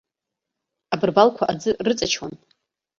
[0.93, 2.33] Абырбалқәа аӡы рыҵачуан.